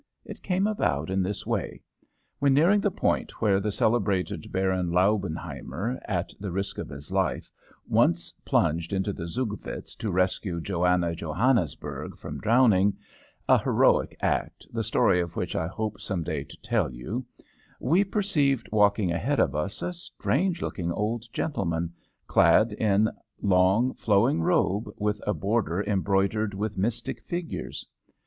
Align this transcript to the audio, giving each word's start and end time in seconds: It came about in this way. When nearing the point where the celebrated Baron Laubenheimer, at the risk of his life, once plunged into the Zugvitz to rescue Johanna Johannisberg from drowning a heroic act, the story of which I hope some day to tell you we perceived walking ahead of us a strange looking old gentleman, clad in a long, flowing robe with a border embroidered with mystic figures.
It 0.25 0.41
came 0.41 0.65
about 0.65 1.11
in 1.11 1.21
this 1.21 1.45
way. 1.45 1.83
When 2.39 2.55
nearing 2.55 2.81
the 2.81 2.89
point 2.89 3.39
where 3.39 3.59
the 3.59 3.71
celebrated 3.71 4.51
Baron 4.51 4.89
Laubenheimer, 4.89 5.99
at 6.05 6.33
the 6.39 6.51
risk 6.51 6.79
of 6.79 6.89
his 6.89 7.11
life, 7.11 7.51
once 7.87 8.31
plunged 8.43 8.93
into 8.93 9.13
the 9.13 9.27
Zugvitz 9.27 9.93
to 9.97 10.11
rescue 10.11 10.59
Johanna 10.59 11.13
Johannisberg 11.13 12.17
from 12.17 12.39
drowning 12.41 12.97
a 13.47 13.59
heroic 13.59 14.17
act, 14.21 14.65
the 14.73 14.83
story 14.83 15.19
of 15.19 15.35
which 15.35 15.55
I 15.55 15.67
hope 15.67 16.01
some 16.01 16.23
day 16.23 16.45
to 16.45 16.57
tell 16.63 16.91
you 16.91 17.23
we 17.79 18.03
perceived 18.03 18.69
walking 18.71 19.11
ahead 19.11 19.39
of 19.39 19.53
us 19.55 19.83
a 19.83 19.93
strange 19.93 20.63
looking 20.63 20.91
old 20.91 21.31
gentleman, 21.31 21.93
clad 22.25 22.73
in 22.73 23.09
a 23.09 23.13
long, 23.39 23.93
flowing 23.93 24.41
robe 24.41 24.89
with 24.97 25.21
a 25.27 25.35
border 25.35 25.83
embroidered 25.83 26.55
with 26.55 26.75
mystic 26.75 27.21
figures. 27.21 27.85